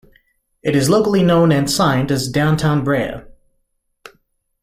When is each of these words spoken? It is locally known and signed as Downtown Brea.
It 0.63 0.75
is 0.75 0.89
locally 0.89 1.21
known 1.21 1.51
and 1.51 1.69
signed 1.69 2.09
as 2.11 2.27
Downtown 2.27 2.83
Brea. 2.83 3.21